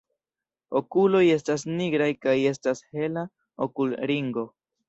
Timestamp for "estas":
1.33-1.67, 2.55-2.81